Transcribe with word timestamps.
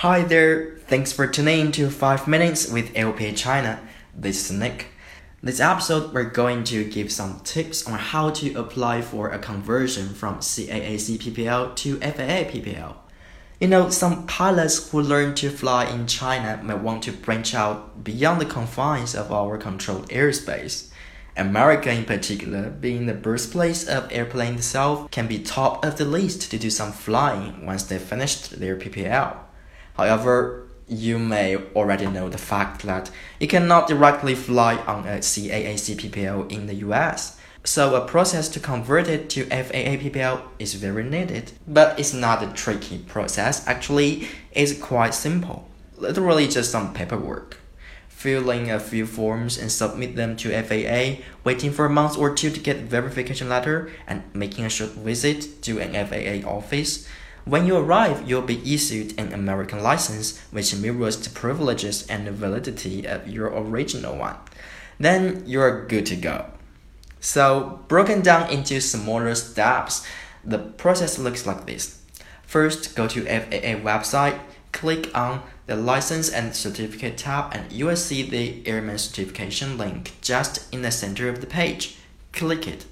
Hi 0.00 0.24
there, 0.24 0.76
thanks 0.88 1.10
for 1.10 1.26
tuning 1.26 1.58
in 1.58 1.72
to 1.72 1.88
5 1.88 2.28
Minutes 2.28 2.70
with 2.70 2.92
AOPA 2.92 3.34
China. 3.34 3.80
This 4.14 4.50
is 4.50 4.52
Nick. 4.54 4.88
This 5.42 5.58
episode, 5.58 6.12
we're 6.12 6.24
going 6.24 6.64
to 6.64 6.84
give 6.84 7.10
some 7.10 7.40
tips 7.44 7.86
on 7.86 7.98
how 7.98 8.28
to 8.28 8.52
apply 8.56 9.00
for 9.00 9.30
a 9.30 9.38
conversion 9.38 10.10
from 10.10 10.40
CAAC 10.40 11.16
PPL 11.16 11.74
to 11.76 11.96
FAA 12.00 12.44
PPL. 12.52 12.96
You 13.58 13.68
know, 13.68 13.88
some 13.88 14.26
pilots 14.26 14.90
who 14.90 15.00
learn 15.00 15.34
to 15.36 15.48
fly 15.48 15.86
in 15.86 16.06
China 16.06 16.62
may 16.62 16.74
want 16.74 17.04
to 17.04 17.12
branch 17.12 17.54
out 17.54 18.04
beyond 18.04 18.42
the 18.42 18.44
confines 18.44 19.14
of 19.14 19.32
our 19.32 19.56
controlled 19.56 20.10
airspace. 20.10 20.90
America, 21.38 21.90
in 21.90 22.04
particular, 22.04 22.68
being 22.68 23.06
the 23.06 23.14
birthplace 23.14 23.88
of 23.88 24.12
airplane 24.12 24.56
itself, 24.56 25.10
can 25.10 25.26
be 25.26 25.38
top 25.38 25.82
of 25.86 25.96
the 25.96 26.04
list 26.04 26.50
to 26.50 26.58
do 26.58 26.68
some 26.68 26.92
flying 26.92 27.64
once 27.64 27.84
they've 27.84 27.98
finished 27.98 28.60
their 28.60 28.76
PPL. 28.76 29.45
However, 29.96 30.66
you 30.88 31.18
may 31.18 31.56
already 31.74 32.06
know 32.06 32.28
the 32.28 32.38
fact 32.38 32.82
that 32.82 33.10
you 33.40 33.48
cannot 33.48 33.88
directly 33.88 34.34
fly 34.34 34.76
on 34.86 35.06
a 35.06 35.18
CAAC 35.18 35.96
PPL 35.96 36.50
in 36.50 36.66
the 36.66 36.74
US. 36.86 37.38
So 37.64 37.96
a 37.96 38.06
process 38.06 38.48
to 38.50 38.60
convert 38.60 39.08
it 39.08 39.28
to 39.30 39.44
FAA 39.46 39.98
PPL 39.98 40.40
is 40.60 40.74
very 40.74 41.02
needed. 41.02 41.52
But 41.66 41.98
it's 41.98 42.14
not 42.14 42.42
a 42.42 42.52
tricky 42.52 42.98
process. 42.98 43.66
Actually, 43.66 44.28
it's 44.52 44.78
quite 44.78 45.14
simple. 45.14 45.68
Literally 45.96 46.46
just 46.46 46.70
some 46.70 46.94
paperwork. 46.94 47.58
Filling 48.08 48.70
a 48.70 48.78
few 48.78 49.04
forms 49.04 49.58
and 49.58 49.70
submit 49.70 50.14
them 50.14 50.36
to 50.36 50.50
FAA, 50.62 51.22
waiting 51.42 51.72
for 51.72 51.86
a 51.86 51.90
month 51.90 52.16
or 52.16 52.34
two 52.34 52.50
to 52.50 52.60
get 52.60 52.78
verification 52.78 53.48
letter, 53.48 53.90
and 54.06 54.22
making 54.32 54.64
a 54.64 54.70
short 54.70 54.92
visit 54.92 55.62
to 55.62 55.80
an 55.80 55.92
FAA 55.92 56.48
office 56.48 57.08
when 57.46 57.64
you 57.64 57.76
arrive, 57.76 58.28
you'll 58.28 58.42
be 58.42 58.74
issued 58.74 59.18
an 59.18 59.32
American 59.32 59.80
license 59.80 60.38
which 60.50 60.74
mirrors 60.74 61.16
the 61.16 61.30
privileges 61.30 62.04
and 62.08 62.26
the 62.26 62.32
validity 62.32 63.06
of 63.06 63.28
your 63.28 63.46
original 63.46 64.16
one. 64.16 64.36
Then 64.98 65.44
you're 65.46 65.86
good 65.86 66.06
to 66.06 66.16
go. 66.16 66.46
So, 67.20 67.80
broken 67.86 68.20
down 68.20 68.50
into 68.50 68.80
smaller 68.80 69.34
steps, 69.36 70.04
the 70.44 70.58
process 70.58 71.20
looks 71.20 71.46
like 71.46 71.66
this. 71.66 72.02
First, 72.42 72.96
go 72.96 73.06
to 73.06 73.24
FAA 73.24 73.80
website, 73.80 74.40
click 74.72 75.16
on 75.16 75.42
the 75.66 75.76
license 75.76 76.28
and 76.28 76.54
certificate 76.54 77.16
tab 77.16 77.54
and 77.54 77.70
you 77.72 77.86
will 77.86 77.96
see 77.96 78.22
the 78.22 78.66
airman 78.66 78.98
certification 78.98 79.78
link 79.78 80.16
just 80.20 80.72
in 80.74 80.82
the 80.82 80.90
center 80.90 81.28
of 81.28 81.40
the 81.40 81.46
page. 81.46 81.96
Click 82.32 82.66
it. 82.66 82.86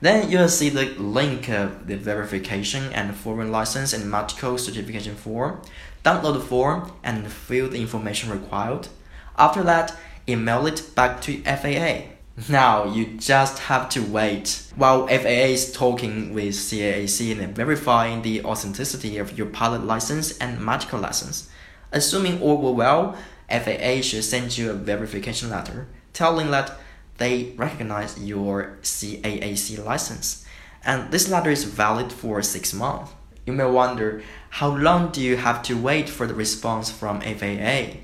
Then 0.00 0.30
you'll 0.30 0.48
see 0.48 0.70
the 0.70 0.86
link 0.98 1.48
of 1.50 1.86
the 1.86 1.96
verification 1.96 2.92
and 2.92 3.14
foreign 3.14 3.52
license 3.52 3.92
and 3.92 4.10
medical 4.10 4.56
certification 4.56 5.14
form. 5.14 5.60
Download 6.04 6.34
the 6.34 6.40
form 6.40 6.92
and 7.04 7.30
fill 7.30 7.68
the 7.68 7.80
information 7.80 8.30
required. 8.30 8.88
After 9.36 9.62
that, 9.62 9.94
email 10.26 10.66
it 10.66 10.94
back 10.94 11.20
to 11.22 11.42
FAA. 11.42 12.12
Now 12.48 12.84
you 12.84 13.18
just 13.18 13.58
have 13.58 13.90
to 13.90 14.02
wait 14.02 14.62
while 14.74 15.06
FAA 15.08 15.52
is 15.52 15.72
talking 15.72 16.32
with 16.32 16.54
CAAC 16.54 17.38
and 17.38 17.54
verifying 17.54 18.22
the 18.22 18.42
authenticity 18.44 19.18
of 19.18 19.36
your 19.36 19.48
pilot 19.48 19.84
license 19.84 20.38
and 20.38 20.64
medical 20.64 20.98
license. 20.98 21.50
Assuming 21.92 22.40
all 22.40 22.56
were 22.56 22.72
well, 22.72 23.16
FAA 23.50 24.00
should 24.00 24.24
send 24.24 24.56
you 24.56 24.70
a 24.70 24.74
verification 24.74 25.50
letter 25.50 25.88
telling 26.12 26.50
that 26.50 26.78
they 27.20 27.52
recognize 27.56 28.18
your 28.18 28.78
CAAC 28.82 29.84
license. 29.84 30.44
And 30.84 31.12
this 31.12 31.28
letter 31.28 31.50
is 31.50 31.64
valid 31.64 32.10
for 32.10 32.42
six 32.42 32.72
months. 32.72 33.12
You 33.46 33.52
may 33.52 33.66
wonder, 33.66 34.22
how 34.48 34.74
long 34.74 35.12
do 35.12 35.20
you 35.20 35.36
have 35.36 35.62
to 35.64 35.76
wait 35.76 36.08
for 36.08 36.26
the 36.26 36.34
response 36.34 36.90
from 36.90 37.20
FAA? 37.20 37.98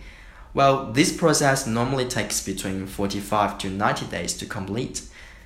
Well, 0.53 0.93
this 0.93 1.17
process 1.17 1.67
normally 1.67 2.05
takes 2.05 2.45
between 2.45 2.87
45 2.87 3.59
to 3.59 3.71
90 3.71 4.07
days 4.07 4.35
to 4.35 4.47
complete. 4.47 5.03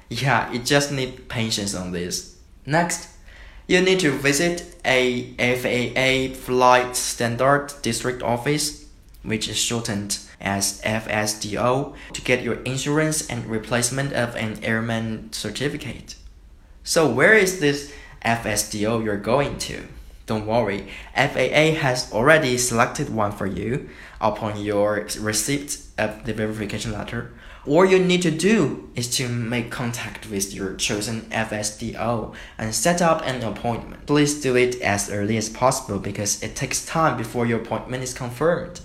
Yeah, 0.08 0.50
you 0.52 0.58
just 0.58 0.90
need 0.90 1.28
patience 1.28 1.74
on 1.74 1.92
this. 1.92 2.36
Next, 2.66 3.08
you 3.68 3.80
need 3.80 4.00
to 4.00 4.10
visit 4.10 4.80
a 4.84 5.34
FAA 5.38 6.34
Flight 6.34 6.96
Standard 6.96 7.72
District 7.82 8.20
Office, 8.20 8.86
which 9.22 9.48
is 9.48 9.56
shortened 9.56 10.18
as 10.40 10.80
FSDO 10.82 11.94
to 12.12 12.22
get 12.22 12.42
your 12.42 12.62
insurance 12.62 13.26
and 13.28 13.46
replacement 13.46 14.12
of 14.12 14.34
an 14.36 14.62
airman 14.64 15.32
certificate. 15.32 16.14
So 16.82 17.08
where 17.08 17.34
is 17.34 17.60
this 17.60 17.92
FSDO 18.24 19.04
you're 19.04 19.18
going 19.18 19.58
to? 19.58 19.84
Don't 20.26 20.46
worry, 20.46 20.88
FAA 21.14 21.74
has 21.80 22.12
already 22.12 22.56
selected 22.56 23.12
one 23.12 23.32
for 23.32 23.46
you 23.46 23.90
upon 24.20 24.60
your 24.60 25.06
receipt 25.18 25.78
of 25.98 26.24
the 26.24 26.32
verification 26.32 26.92
letter. 26.92 27.32
All 27.66 27.84
you 27.84 27.98
need 27.98 28.22
to 28.22 28.30
do 28.30 28.88
is 28.94 29.14
to 29.16 29.28
make 29.28 29.70
contact 29.70 30.30
with 30.30 30.54
your 30.54 30.74
chosen 30.76 31.22
FSDO 31.30 32.34
and 32.56 32.74
set 32.74 33.02
up 33.02 33.22
an 33.26 33.42
appointment. 33.42 34.06
Please 34.06 34.40
do 34.40 34.56
it 34.56 34.80
as 34.80 35.10
early 35.10 35.36
as 35.36 35.50
possible 35.50 35.98
because 35.98 36.42
it 36.42 36.56
takes 36.56 36.86
time 36.86 37.18
before 37.18 37.44
your 37.44 37.60
appointment 37.60 38.02
is 38.02 38.14
confirmed 38.14 38.80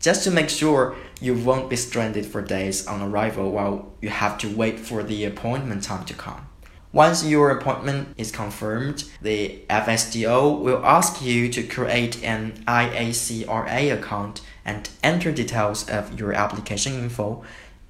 just 0.00 0.24
to 0.24 0.30
make 0.30 0.48
sure 0.48 0.96
you 1.20 1.34
won't 1.34 1.70
be 1.70 1.76
stranded 1.76 2.26
for 2.26 2.40
days 2.42 2.86
on 2.86 3.02
arrival 3.02 3.50
while 3.50 3.92
you 4.00 4.08
have 4.08 4.38
to 4.38 4.48
wait 4.48 4.78
for 4.78 5.02
the 5.02 5.24
appointment 5.24 5.82
time 5.82 6.04
to 6.04 6.14
come. 6.14 6.46
Once 6.92 7.24
your 7.24 7.50
appointment 7.50 8.08
is 8.16 8.32
confirmed, 8.32 9.04
the 9.20 9.60
FSDO 9.68 10.58
will 10.60 10.84
ask 10.86 11.20
you 11.20 11.48
to 11.50 11.62
create 11.62 12.22
an 12.24 12.52
IACRA 12.66 13.92
account 13.92 14.40
and 14.64 14.88
enter 15.02 15.30
details 15.30 15.88
of 15.90 16.18
your 16.18 16.32
application 16.32 16.94
info 16.94 17.44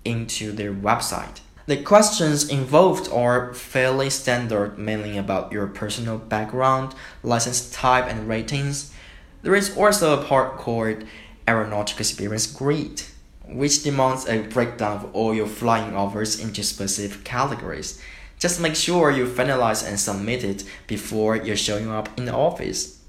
into 0.05 0.51
their 0.51 0.73
website. 0.73 1.41
The 1.67 1.77
questions 1.77 2.49
involved 2.49 3.13
are 3.13 3.53
fairly 3.53 4.11
standard, 4.11 4.79
mainly 4.79 5.17
about 5.17 5.53
your 5.53 5.67
personal 5.67 6.19
background, 6.19 6.95
license 7.23 7.71
type, 7.71 8.07
and 8.07 8.27
ratings. 8.27 8.91
There 9.43 9.55
is 9.55 9.77
also 9.77 10.19
a 10.19 10.25
part 10.25 10.57
called 10.57 11.05
aeronautical 11.49 12.01
experience 12.01 12.47
grid, 12.47 13.03
which 13.47 13.83
demands 13.83 14.29
a 14.29 14.43
breakdown 14.43 14.99
of 14.99 15.15
all 15.15 15.35
your 15.35 15.47
flying 15.47 15.97
offers 15.97 16.39
into 16.39 16.63
specific 16.63 17.25
categories. 17.25 18.01
Just 18.39 18.61
make 18.61 18.77
sure 18.77 19.11
you 19.11 19.27
finalize 19.27 19.87
and 19.87 19.99
submit 19.99 20.45
it 20.45 20.65
before 20.87 21.37
you're 21.37 21.57
showing 21.57 21.89
up 21.91 22.09
in 22.19 22.27
the 22.27 22.35
office. 22.35 23.03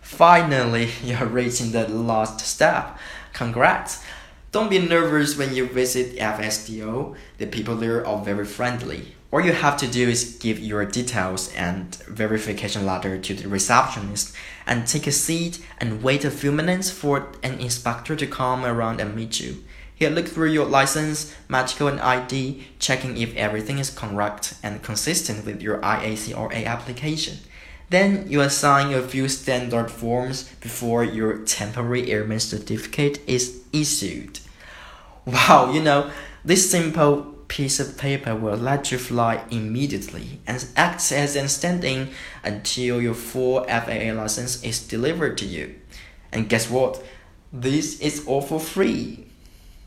Finally, 0.00 0.90
you're 1.04 1.26
reaching 1.26 1.72
the 1.72 1.88
last 1.88 2.40
step. 2.40 2.96
Congrats! 3.32 4.04
Don't 4.52 4.70
be 4.70 4.78
nervous 4.78 5.36
when 5.36 5.54
you 5.54 5.66
visit 5.66 6.16
FSDO. 6.16 7.16
The 7.38 7.46
people 7.46 7.74
there 7.74 8.06
are 8.06 8.22
very 8.22 8.44
friendly. 8.44 9.14
All 9.32 9.40
you 9.40 9.52
have 9.52 9.78
to 9.78 9.86
do 9.86 10.10
is 10.10 10.36
give 10.40 10.58
your 10.58 10.84
details 10.84 11.50
and 11.54 11.94
verification 12.06 12.84
letter 12.84 13.16
to 13.16 13.32
the 13.32 13.48
receptionist 13.48 14.36
and 14.66 14.86
take 14.86 15.06
a 15.06 15.12
seat 15.12 15.58
and 15.78 16.02
wait 16.02 16.26
a 16.26 16.30
few 16.30 16.52
minutes 16.52 16.90
for 16.90 17.32
an 17.42 17.58
inspector 17.58 18.14
to 18.14 18.26
come 18.26 18.62
around 18.62 19.00
and 19.00 19.16
meet 19.16 19.40
you. 19.40 19.64
He'll 19.94 20.12
look 20.12 20.28
through 20.28 20.50
your 20.50 20.66
license, 20.66 21.34
medical 21.48 21.88
and 21.88 21.98
ID, 21.98 22.62
checking 22.78 23.16
if 23.16 23.34
everything 23.34 23.78
is 23.78 23.88
correct 23.88 24.52
and 24.62 24.82
consistent 24.82 25.46
with 25.46 25.62
your 25.62 25.78
IACRA 25.78 26.66
application. 26.66 27.38
Then 27.88 28.26
you 28.28 28.42
assign 28.42 28.92
a 28.92 29.00
few 29.00 29.28
standard 29.28 29.90
forms 29.90 30.50
before 30.60 31.04
your 31.04 31.38
temporary 31.38 32.10
airman 32.10 32.40
certificate 32.40 33.26
is 33.26 33.62
issued. 33.72 34.40
Wow, 35.24 35.72
you 35.72 35.80
know, 35.80 36.10
this 36.44 36.70
simple 36.70 37.31
piece 37.52 37.78
of 37.78 37.98
paper 37.98 38.34
will 38.34 38.56
let 38.56 38.90
you 38.90 38.96
fly 38.96 39.44
immediately 39.50 40.40
and 40.46 40.66
acts 40.74 41.12
as 41.12 41.36
an 41.36 41.46
stand-in 41.46 42.08
until 42.42 42.98
your 42.98 43.12
full 43.12 43.62
FAA 43.64 44.10
license 44.14 44.64
is 44.64 44.88
delivered 44.88 45.36
to 45.36 45.44
you. 45.44 45.74
And 46.32 46.48
guess 46.48 46.70
what? 46.70 47.04
This 47.52 48.00
is 48.00 48.26
all 48.26 48.40
for 48.40 48.58
free. 48.58 49.26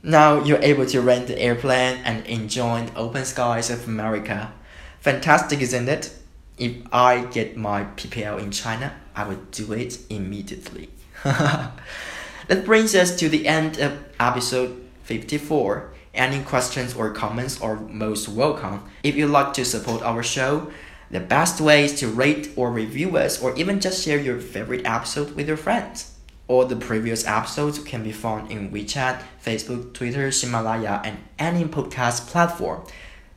Now 0.04 0.44
you're 0.44 0.62
able 0.62 0.86
to 0.86 1.02
rent 1.02 1.26
the 1.26 1.42
airplane 1.42 2.02
and 2.06 2.24
enjoy 2.28 2.86
the 2.86 2.96
open 2.96 3.26
skies 3.26 3.72
of 3.72 3.88
America. 3.88 4.54
Fantastic, 5.00 5.60
isn't 5.60 5.90
it? 5.90 6.14
If 6.60 6.76
I 6.94 7.26
get 7.26 7.58
my 7.58 7.86
PPL 7.98 8.44
in 8.44 8.52
China, 8.52 8.94
I 9.16 9.28
will 9.28 9.42
do 9.50 9.74
it 9.74 9.98
immediately. 10.12 10.90
that 11.24 12.64
brings 12.64 12.94
us 12.94 13.16
to 13.16 13.28
the 13.28 13.48
end 13.48 13.80
of 13.80 13.98
episode 14.20 14.86
54. 15.06 15.95
Any 16.16 16.42
questions 16.42 16.96
or 16.96 17.12
comments 17.12 17.62
are 17.62 17.76
most 17.76 18.30
welcome. 18.30 18.84
If 19.04 19.16
you'd 19.16 19.32
like 19.32 19.54
to 19.54 19.66
support 19.66 20.02
our 20.02 20.24
show, 20.24 20.72
the 21.12 21.20
best 21.20 21.62
way 21.62 21.86
is 21.86 22.00
to 22.00 22.08
rate 22.08 22.50
or 22.56 22.72
review 22.72 23.18
us 23.18 23.42
or 23.42 23.56
even 23.56 23.80
just 23.80 24.04
share 24.04 24.20
your 24.20 24.40
favorite 24.40 24.86
episode 24.86 25.36
with 25.36 25.48
your 25.48 25.58
friends. 25.58 26.16
All 26.48 26.66
the 26.66 26.76
previous 26.76 27.26
episodes 27.28 27.80
can 27.80 28.04
be 28.04 28.12
found 28.12 28.52
in 28.52 28.72
WeChat, 28.72 29.22
Facebook, 29.44 29.94
Twitter, 29.94 30.30
Himalaya, 30.30 31.02
and 31.04 31.18
any 31.38 31.66
podcast 31.66 32.28
platform. 32.28 32.84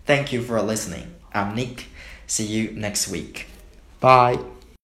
Thank 0.04 0.32
you 0.32 0.42
for 0.42 0.60
listening. 0.62 1.14
I'm 1.32 1.54
Nick. 1.54 1.86
See 2.26 2.46
you 2.46 2.70
next 2.72 3.08
week. 3.08 3.46
Bye. 4.00 4.57